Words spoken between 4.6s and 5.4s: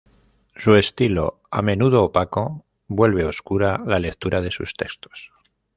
textos.